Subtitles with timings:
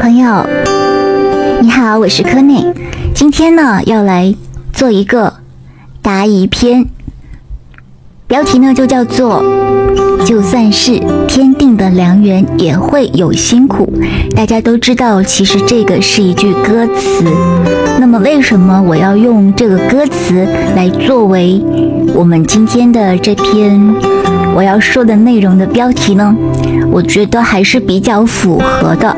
[0.00, 0.46] 朋友，
[1.62, 2.62] 你好，我是柯内。
[3.14, 4.34] 今天呢，要来
[4.72, 5.32] 做一个
[6.02, 6.86] 答疑篇，
[8.26, 9.42] 标题呢就叫做
[10.26, 13.90] “就算是天定的良缘，也会有辛苦”。
[14.36, 17.24] 大家都知道，其实这个是一句歌词。
[17.98, 20.46] 那么，为什么我要用这个歌词
[20.76, 21.64] 来作为
[22.14, 23.80] 我们今天的这篇
[24.54, 26.34] 我要说的内容的标题呢？
[26.90, 29.14] 我觉得还是比较符合的。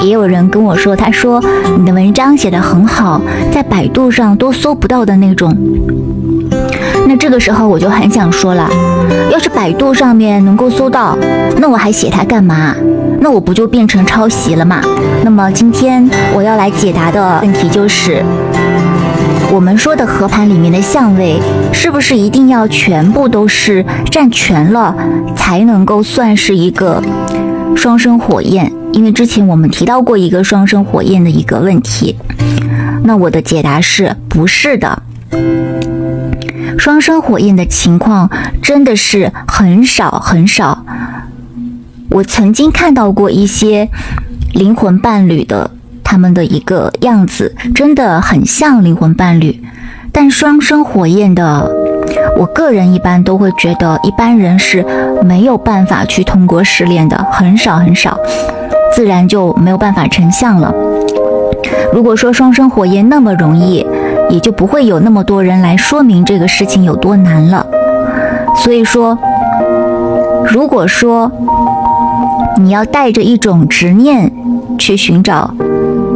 [0.00, 1.42] 也有人跟我说，他说
[1.78, 3.20] 你的文章写得很好，
[3.52, 5.56] 在百度上都搜不到的那种。
[7.06, 8.68] 那这个时候我就很想说了，
[9.30, 11.16] 要是百度上面能够搜到，
[11.58, 12.74] 那我还写它干嘛？
[13.20, 14.80] 那我不就变成抄袭了吗？
[15.24, 18.22] 那么今天我要来解答的问题就是，
[19.52, 21.38] 我们说的合盘里面的相位，
[21.74, 24.96] 是不是一定要全部都是占全了，
[25.36, 27.02] 才能够算是一个
[27.76, 28.72] 双生火焰？
[28.94, 32.16] 因为之前我们提到过一个双生火焰的一个问题，
[33.04, 35.02] 那我的解答是不是的。
[36.78, 38.30] 双生火焰的情况
[38.62, 40.86] 真的是很少很少。
[42.08, 43.90] 我曾经看到过一些
[44.54, 45.70] 灵魂伴侣的
[46.12, 49.58] 他们的一个样子，真的很像灵魂伴侣。
[50.12, 51.66] 但双生火焰的，
[52.38, 54.84] 我个人一般都会觉得，一般人是
[55.22, 58.18] 没有办法去通过试炼的，很少很少。
[58.94, 60.70] 自然就没有办法成像了。
[61.94, 63.86] 如果说双生火焰那么容易，
[64.28, 67.66] 也就不会有那么多人来说明这个事情有多难了。
[68.58, 69.18] 所以说，
[70.46, 71.32] 如果说
[72.58, 74.30] 你要带着一种执念
[74.78, 75.54] 去寻找、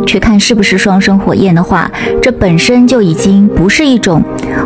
[0.06, 1.90] 去看是不是双生火焰的话，
[2.22, 4.22] 这本身就已经不是一种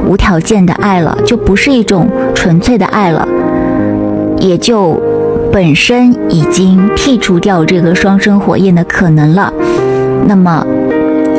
[0.07, 3.27] 无条件的爱了，就不是一种纯粹的爱了，
[4.39, 5.01] 也就。
[5.53, 9.53] 本身已经剔除掉这个双生火焰的可能了，
[10.29, 10.65] 那么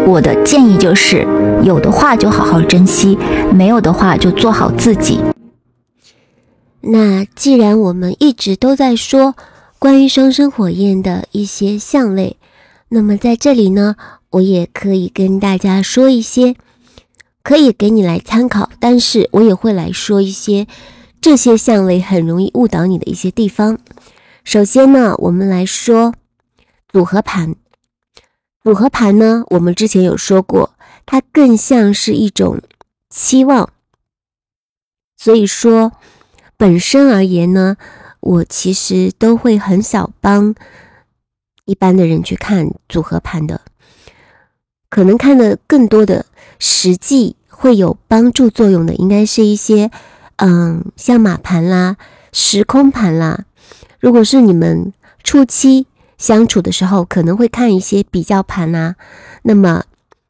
[0.06, 1.26] 我的建议就是，
[1.64, 3.18] 有的话就好好珍惜，
[3.54, 5.22] 没有的话就做好自己。
[6.82, 9.36] 那既然我们一直都在说
[9.80, 12.36] 关于双生火焰的一些相位，
[12.94, 13.96] 那么在这里呢，
[14.32, 16.58] 我也可以跟大家说一些，
[17.42, 20.68] 可以给你来参考，但是我也会来说一些。
[21.22, 23.80] 这些相位很容易误导你的一些地方。
[24.44, 26.14] 首先呢，我们来说
[26.92, 27.56] 组合盘。
[28.62, 30.72] 组合盘呢，我们之前有说过，
[31.06, 32.60] 它更像是一种
[33.10, 33.70] 期望。
[35.16, 35.94] 所以说，
[36.58, 37.78] 本身而言呢，
[38.20, 40.54] 我其实都会很少帮
[41.66, 43.62] 一般的人去看组合盘的，
[44.90, 46.26] 可能看的更多的
[46.60, 49.92] 实际会有帮助作用的，应该是一些。
[50.44, 51.98] 嗯，像马盘啦、
[52.32, 53.46] 时空盘啦，
[54.00, 54.92] 如果是你们
[55.24, 55.86] 初期
[56.18, 58.96] 相处的时候，可能会看一些比较盘啊。
[59.44, 59.84] 那么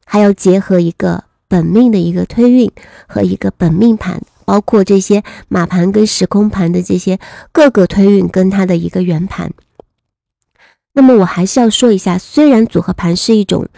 [0.04, 2.70] 还要结合一个本命的一个推运
[3.08, 7.18] 和一个本命盘，包括这些马盘跟时空盘的这些
[7.50, 9.50] 各个推运跟它的一个圆盘。
[10.94, 13.68] 那么我还是要说一下，虽然组合盘是一种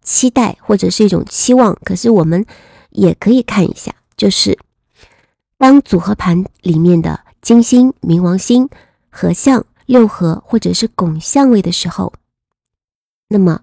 [0.00, 2.44] 期待或者是一种期望，可是我们
[2.90, 4.58] 也可以看一下，就是。
[5.58, 8.68] 当组合盘里面的金星、冥王星
[9.10, 12.12] 合相、六合或者是拱相位的时候，
[13.28, 13.60] 那么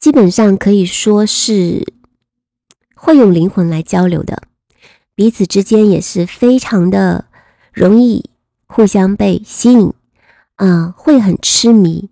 [0.00, 1.92] 基本上可以说是
[2.94, 4.44] 会用灵魂来交流的，
[5.14, 7.26] 彼此之间也是非常的
[7.70, 8.30] 容易
[8.66, 9.92] 互相被吸引，
[10.56, 12.10] 啊，会很痴迷。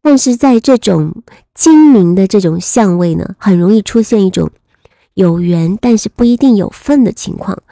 [0.00, 1.22] 但是在这种
[1.54, 4.50] 精明的这种相位呢，很容易出现一种。
[5.14, 7.62] 有缘，但是不一定有份的情况，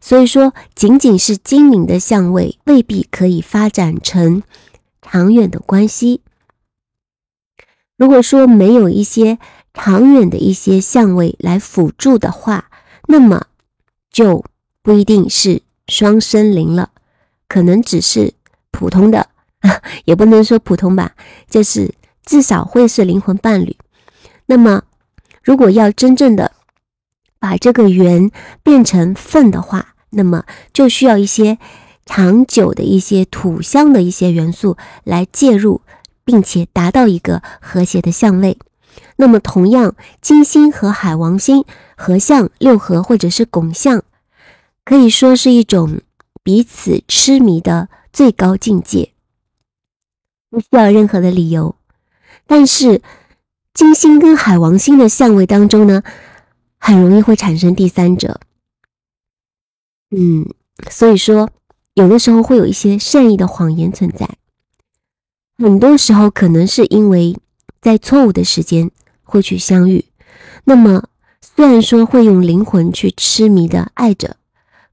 [0.00, 4.42] 所以说，仅仅是精明的相位，未必可以发展成
[5.02, 6.22] 长远的关系。
[7.98, 9.38] 如果说没有一些
[9.74, 12.70] 长远的一些相位来辅助的话，
[13.08, 13.44] 那么
[14.10, 14.42] 就
[14.80, 16.92] 不一定是双生灵了，
[17.46, 18.32] 可能只是
[18.70, 19.28] 普通的，
[20.04, 21.12] 也不能说普通吧，
[21.48, 21.94] 就是
[22.24, 23.76] 至少会是灵魂伴侣。
[24.46, 24.82] 那么，
[25.42, 26.52] 如果要真正的，
[27.38, 28.30] 把这个缘
[28.62, 31.58] 变成份的话，那么就需要一些
[32.04, 35.82] 长久的一些土象的一些元素来介入，
[36.24, 38.58] 并且达到一个和谐的相位。
[39.16, 41.64] 那么同样，金星和海王星
[41.96, 44.02] 合相、六合或者是拱相，
[44.84, 46.00] 可以说是一种
[46.42, 49.12] 彼此痴迷的最高境界，
[50.56, 51.76] 不需要任何的理由。
[52.46, 53.02] 但是
[53.74, 56.02] 金星跟海王星的相位当中呢？
[56.78, 58.40] 很容易会产生第三者，
[60.10, 60.48] 嗯，
[60.88, 61.50] 所以说
[61.94, 64.28] 有的时候会有一些善意的谎言存在，
[65.58, 67.36] 很多时候可能是因为
[67.82, 68.90] 在错误的时间
[69.24, 70.04] 会去相遇。
[70.64, 71.08] 那么，
[71.40, 74.36] 虽然说会用灵魂去痴迷的爱着，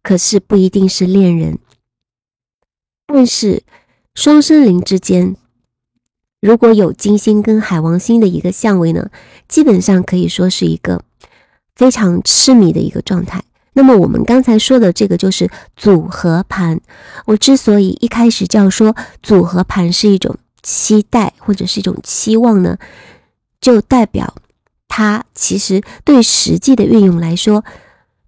[0.01, 1.59] 可是不一定是恋人。
[3.05, 3.61] 但是
[4.15, 5.35] 双生灵之间，
[6.43, 9.09] 如果有金星跟海王星的一个相位呢，
[9.47, 11.01] 基本上可以说是一个
[11.73, 13.41] 非常痴迷的一个状态。
[13.71, 16.81] 那么我们刚才说的这个就是组合盘。
[17.27, 22.77] 我之所以一开始叫说组合盘是一种期待或者是一种期望呢，
[23.61, 24.35] 就代表
[24.89, 27.63] 它其实对实际的运用来说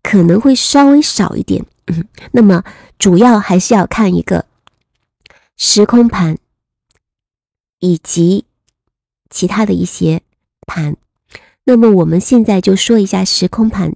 [0.02, 1.66] 可能会稍微少一点。
[1.88, 2.64] 嗯，那么
[2.98, 4.46] 主要还是要看一个
[5.58, 6.38] 时空盘
[7.80, 8.46] 以及
[9.30, 10.22] 其他的一些
[10.66, 10.96] 盘。
[11.64, 13.96] 那么我们现在就说一下时空盘。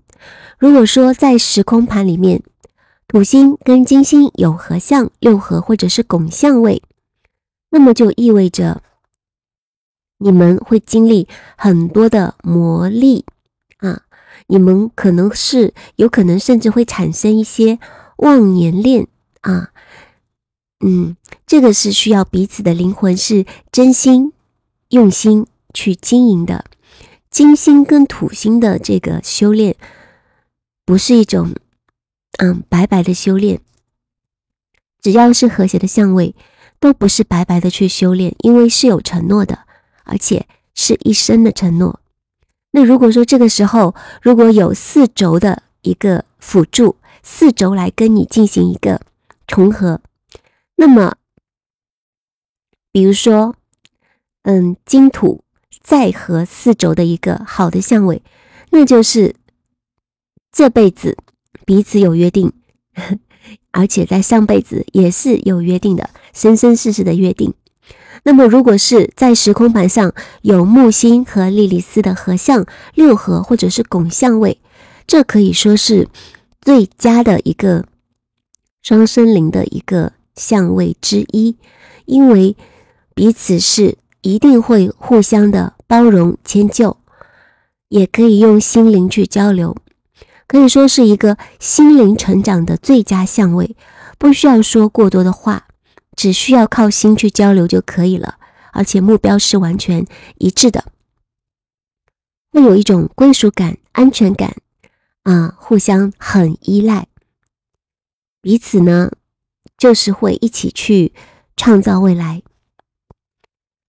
[0.58, 2.44] 如果说在时空盘里面，
[3.08, 6.82] 土星跟金星有合相、六合或者是拱相位，
[7.70, 8.82] 那么就意味着
[10.18, 11.28] 你们会经历
[11.58, 13.24] 很多的磨砺
[13.78, 14.02] 啊，
[14.48, 17.80] 你们可能是有可能甚至会产生一些
[18.18, 19.08] 忘年恋
[19.42, 19.72] 啊，
[20.80, 21.16] 嗯，
[21.46, 24.34] 这个是需要彼此的灵魂是真心
[24.90, 26.66] 用心去经营的。
[27.30, 29.76] 金星跟土星的这个修炼。
[30.86, 31.54] 不是一种，
[32.40, 33.62] 嗯，白白的修炼。
[35.00, 36.34] 只要是和谐的相位，
[36.80, 39.60] 都不是白白的去修炼，因为是有承诺的，
[40.06, 42.00] 而且是一生的承诺。
[42.72, 43.94] 那如果说这个时候
[44.24, 49.02] 如果有四轴的一个辅助，四轴来跟你进行一个
[49.46, 50.02] 重合，
[50.80, 51.18] 那么，
[52.94, 53.54] 比如说，
[54.44, 55.44] 嗯，金土
[55.84, 58.24] 再合四轴的一个好的相位，
[58.72, 59.36] 那就是。
[60.52, 61.16] 这辈子
[61.64, 62.52] 彼此有约定，
[63.72, 67.54] 而且在上辈子也是有约定的，生生世世的约定。
[68.24, 70.12] 那么，如果是在时空盘上
[70.42, 72.66] 有木星和莉莉丝的合相、
[72.96, 74.60] 六合或者是拱相位，
[75.06, 76.10] 这可以说是
[76.60, 77.86] 最佳的一个
[78.82, 81.58] 双生灵的一个相位之一，
[82.06, 82.56] 因为
[83.14, 86.96] 彼此是一定会互相的包容迁就，
[87.90, 89.76] 也可以用心灵去交流。
[90.48, 93.76] 可以说是一个心灵成长的最佳相位，
[94.18, 95.68] 不需要说过多的话，
[96.16, 98.38] 只需要靠心去交流就可以了，
[98.72, 100.08] 而且目标是完全
[100.38, 100.86] 一致的，
[102.52, 104.56] 会有一种归属感、安全感
[105.22, 107.08] 啊，互相很依赖，
[108.42, 109.12] 彼此呢
[109.80, 111.12] 就是会一起去
[111.58, 112.44] 创造未来。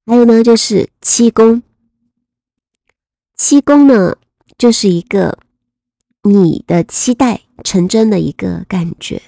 [0.06, 1.62] 还有呢，就是七宫，
[3.37, 4.16] 七宫呢
[4.56, 5.38] 就是一个。
[6.22, 9.22] 你的期待成真的一个感觉。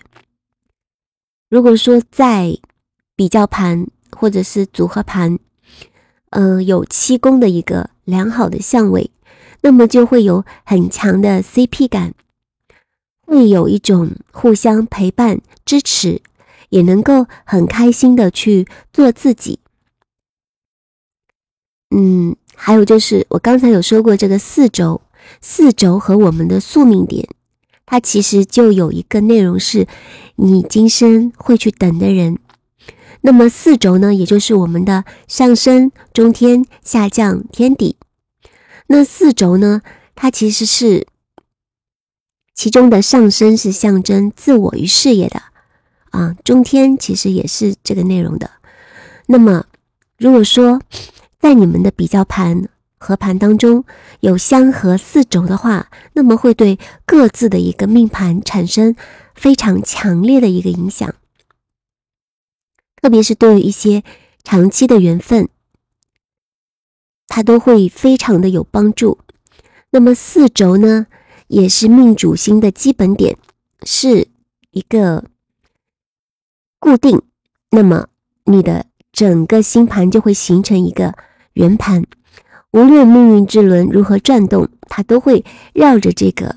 [1.48, 2.58] 如果说在
[3.16, 5.38] 比较盘或者是组合盘，
[6.28, 9.10] 嗯，有七宫的一个良好的相位，
[9.62, 12.12] 那么就会有很强的 CP 感，
[13.22, 16.20] 会有一种互相陪伴、支持，
[16.72, 19.60] 也能够很开心的去做自己。
[21.90, 25.02] 嗯，还有就是我刚才有说过这个四轴。
[25.40, 27.28] 四轴和我们的宿命点，
[27.86, 29.86] 它其实就有一个内容是，
[30.34, 32.40] 你今生会去等的人。
[33.20, 37.96] 那么四轴呢，也就是我们的上升、中天、下降、天底。
[38.88, 39.82] 那四轴呢，
[40.16, 41.06] 它其实是
[42.52, 45.40] 其中的上升是象征自我与事业的
[46.12, 48.50] 啊，中天其实也是这个内容的。
[49.26, 49.66] 那么
[50.16, 50.80] 如果说
[51.38, 52.68] 在你们的比较盘。
[53.04, 53.84] 合盘当中
[54.20, 58.94] 有相合四轴的话，那么会对各自的一个命盘产生
[59.34, 61.12] 非常强烈的一个影响，
[63.02, 64.04] 特别是对于一些
[64.44, 65.48] 长期的缘分，
[67.26, 69.18] 它都会非常的有帮助。
[69.90, 71.08] 那么四轴呢，
[71.48, 73.36] 也是命主星的基本点，
[73.82, 74.28] 是
[74.70, 75.24] 一个
[76.82, 77.22] 固定，
[77.70, 78.08] 那么
[78.46, 81.14] 你的整个星盘就会形成一个
[81.52, 82.02] 圆盘。
[82.72, 86.56] 无论命运之轮如何转动，它都会绕着这个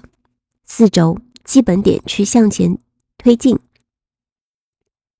[0.63, 2.79] 四轴基本点去向前
[3.19, 3.59] 推进。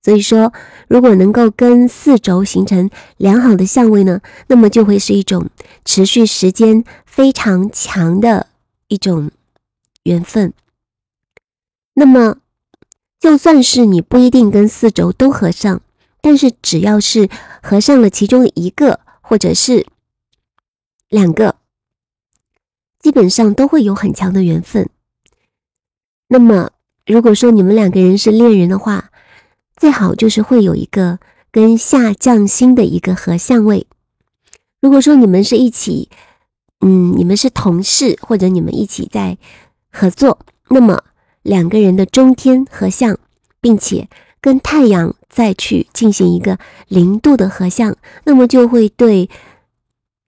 [0.01, 0.51] 所以说，
[0.87, 5.49] 如果能够跟四轴形成良好的相位呢，那么就会是一种
[5.83, 8.47] 持续时间非常强的
[8.87, 9.29] 一种
[10.01, 10.51] 缘分。
[11.93, 12.37] 那么，
[13.25, 15.81] 就算是你不一定跟四轴都合上，
[16.21, 17.27] 但是只要是
[17.59, 19.87] 合上了其中一个，或者是。
[21.09, 21.55] 两个
[22.99, 24.87] 基本上都会有很强的缘分。
[26.27, 26.69] 那么，
[27.07, 29.09] 如果说你们两个人是恋人的话，
[29.75, 31.17] 最好就是会有一个
[31.51, 33.87] 跟下降星的一个合相位。
[34.79, 36.11] 如果说你们是一起，
[36.81, 39.39] 嗯，你们是同事，或者你们一起在
[39.91, 40.37] 合作，
[40.69, 41.03] 那么
[41.45, 43.19] 两个人的中天合相，
[43.61, 44.09] 并且
[44.41, 49.29] 跟太阳再去进行一个零度的合相，那么就会对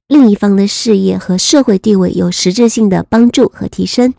[0.07, 4.13] 另一方的事业和社会地位有实质性的帮助和提升。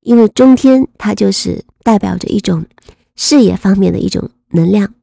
[0.00, 2.64] 因为中天它就是代表着一种
[3.16, 4.94] 事业方面的一种能量。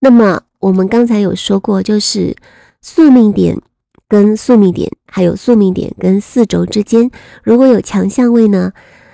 [0.00, 2.36] 那么我们刚才有说过，就是
[2.82, 3.58] 宿命点
[4.06, 7.10] 跟宿命点，还有宿命点跟四轴之间，
[7.42, 8.72] 如果有强相位呢，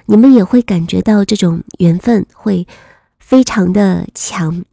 [0.09, 2.67] 你们也会感觉到这种缘分会
[3.19, 4.65] 非常的强。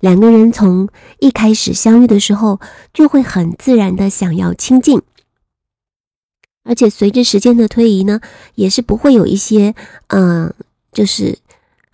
[0.00, 2.60] 两个人从一开始相遇的时候，
[2.94, 5.02] 就会很自然的想要亲近，
[6.62, 8.20] 而且随着时间的推移呢，
[8.54, 9.74] 也是不会有一些
[10.08, 10.54] 嗯，
[10.92, 11.38] 就是。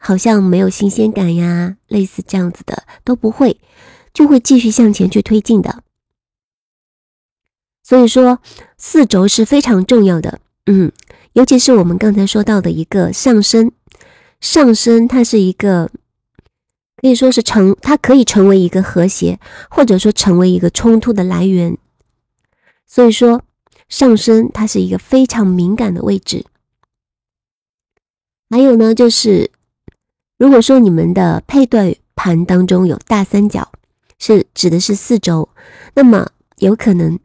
[0.05, 3.61] 好像没有新鲜感呀，类似这样子的都不会，
[4.13, 5.85] 就会继续向前去推进的。
[7.85, 8.41] 所以说，
[8.77, 10.91] 四轴是非常重要的，嗯，
[11.33, 13.73] 尤其是我们刚才说到的一个上升，
[14.41, 15.91] 上升它是一个
[16.97, 19.39] 可以说是成，它可以成为一个和谐，
[19.71, 21.77] 或者说成为一个冲突的来源。
[22.87, 23.43] 所以说，
[23.89, 26.45] 上升它是一个非常敏感的位置。
[28.51, 29.51] 还有呢，就是。
[30.39, 33.71] 如果说你们的配对盘当中有大三角，
[34.19, 35.49] 是指的是四周，
[35.95, 37.17] 那么有可能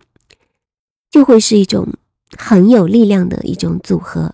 [1.09, 1.95] 就会是一种
[2.37, 4.33] 很有力量的一种组合。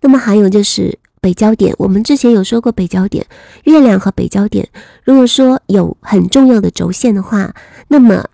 [0.00, 3.26] 那么还有就是北焦点，我们之前有说过北焦点，
[3.64, 4.68] 月亮和北焦点，
[5.04, 7.54] 如果说有很重要的轴线的话，
[7.88, 8.26] 那么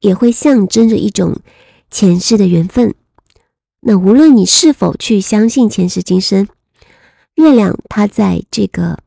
[0.00, 1.38] 也会象征着一种
[1.90, 2.94] 前世的缘分。
[3.80, 6.48] 那无论你是否去相信前世今生，
[7.34, 8.98] 月亮它在这个。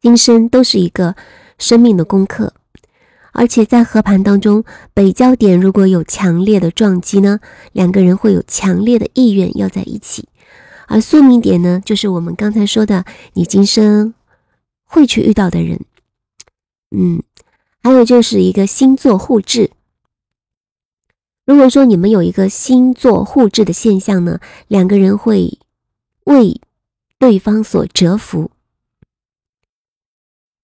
[0.00, 1.14] 今生都是一个
[1.58, 2.54] 生命的功课，
[3.32, 7.40] 而且在合盘当中，北焦点如果有强烈的撞击呢，
[7.72, 10.24] 两个人会有强烈的意愿要在一起；
[10.86, 14.14] 而宿命点呢，就是我们刚才说的，你今生
[14.84, 15.80] 会去遇到的人。
[16.90, 17.22] 嗯，
[17.82, 19.70] 还有就是一个星座互质。
[21.44, 25.58] 如果说你们有一个星座互质的现象呢，两个人会
[26.24, 26.60] 为
[27.18, 28.50] 对方所折服。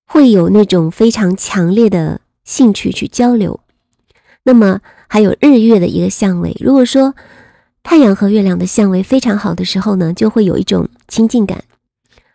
[0.05, 3.61] 会有那种非常强烈的兴趣去交流，
[4.43, 6.57] 那么还有日月的一个相位。
[6.59, 7.15] 如果说
[7.83, 11.65] 太阳和月亮的相位非常好的时候呢，就会有一种亲近感，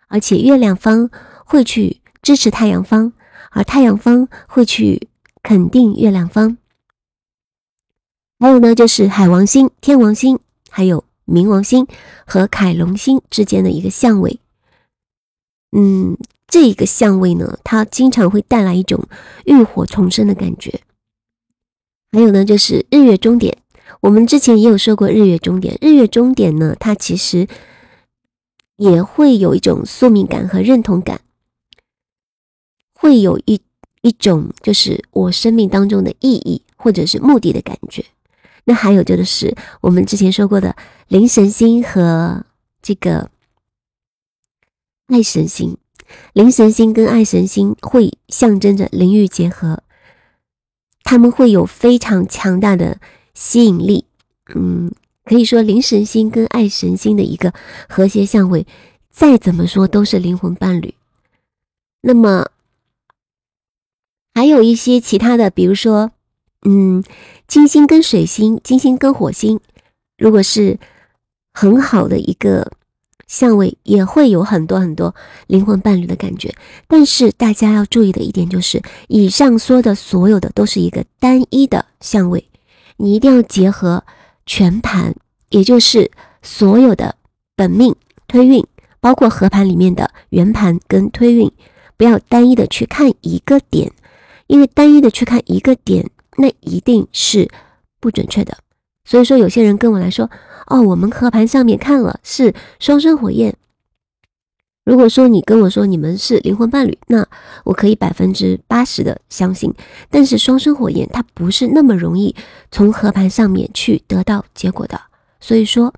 [0.10, 1.10] 而且月亮方
[1.46, 3.14] 会去支持太阳方，
[3.50, 5.10] 而太阳方会去
[5.42, 6.58] 肯定月亮方。
[8.38, 10.38] 还有呢，就是海王星、天王星，
[10.70, 11.88] 还有冥王星
[12.28, 14.40] 和凯龙星之间的一个相位。
[15.72, 16.16] 嗯。
[16.54, 19.08] 这个相位呢，它经常会带来一种
[19.46, 20.82] 浴火重生的感觉。
[22.12, 23.58] 还有呢，就是日月终点，
[24.02, 25.76] 我们之前也有说过日月终点。
[25.82, 27.48] 日月终点呢，它其实
[28.76, 31.22] 也会有一种宿命感和认同感，
[32.94, 33.60] 会有一
[34.04, 38.06] 一种就是我生命当中的意义或者是目的的感觉。
[38.66, 40.76] 那还有就是我们之前说过的
[41.08, 42.46] 灵神星和
[42.84, 43.32] 这个
[45.08, 45.76] 爱神星。
[46.34, 49.84] 灵神星跟爱神星会象征着灵域结合，
[51.04, 53.00] 他们会有非常强大的
[53.34, 54.06] 吸引力。
[54.56, 54.92] 嗯，
[55.26, 57.54] 可以说灵神星跟爱神星的一个
[57.88, 58.66] 和谐相位，
[59.12, 60.96] 再怎么说都是灵魂伴侣。
[62.02, 62.48] 那么
[64.34, 66.12] 还有一些其他的，比如说，
[66.64, 67.04] 嗯，
[67.48, 69.60] 金星跟水星，金星跟火星，
[70.18, 70.80] 如果是
[71.54, 72.72] 很好的一个。
[73.28, 75.16] 相位也会有很多很多
[75.48, 76.54] 灵魂伴侣的感觉，
[76.88, 82.48] 但是大家要注意的一点就是，以上说的所有的都是一个单一的相位，
[82.98, 84.04] 你一定要结合
[84.46, 85.16] 全盘，
[85.50, 86.12] 也就是
[86.42, 87.16] 所有的
[87.56, 87.96] 本命
[88.28, 88.66] 推运，
[89.00, 91.52] 包括合盘里面的圆盘跟推运，
[91.98, 93.92] 不要单一的去看一个点，
[94.48, 97.50] 因为单一的去看一个点，那一定是
[98.00, 98.58] 不准确的。
[99.06, 100.30] 所以说，有些人跟我来说。
[100.68, 103.54] 哦，我们合盘上面看了是双生火焰。
[104.86, 107.28] 如果说你跟我说你们是灵魂伴侣，那
[107.66, 109.74] 我可以百分之八十的相信。
[110.10, 112.34] 但是双生火焰它不是那么容易
[112.72, 115.00] 从合盘上面去得到结果的，
[115.42, 115.94] 所以说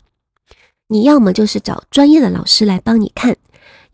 [0.88, 3.38] 你要么就是找专业的老师来帮你看，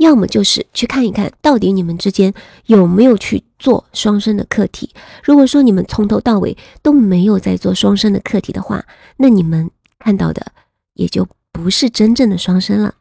[0.02, 2.34] 要么就是去看一看到底你们之间
[2.66, 4.90] 有没有去做双生的课题。
[5.24, 8.86] 如果说你们从头到尾都没有在做双生的课题的话，
[9.18, 10.52] 那你们看到的。
[10.94, 12.96] 也就不是真正的双生了。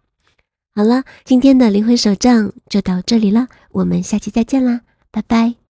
[0.74, 5.56] 好了，今天的灵魂手账就到这里了，我们下期再见啦，拜拜。